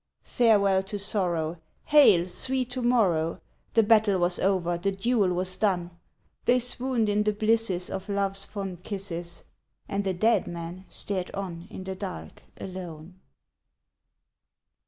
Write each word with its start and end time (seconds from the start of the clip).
Farewell 0.23 0.81
to 0.81 0.97
sorrow, 0.97 1.57
hail, 1.85 2.27
sweet 2.27 2.71
to 2.71 2.81
morrow! 2.81 3.39
The 3.75 3.83
battle 3.83 4.17
was 4.17 4.39
over, 4.39 4.75
the 4.75 4.91
duel 4.91 5.29
was 5.31 5.57
done. 5.57 5.91
They 6.45 6.57
swooned 6.57 7.07
in 7.07 7.21
the 7.21 7.31
blisses 7.33 7.87
of 7.87 8.09
love's 8.09 8.43
fond 8.47 8.81
kisses, 8.81 9.43
And 9.87 10.03
the 10.03 10.15
dead 10.15 10.47
man 10.47 10.85
stared 10.89 11.29
on 11.35 11.67
in 11.69 11.83
the 11.83 11.93
dark 11.95 12.41
alone. 12.59 13.19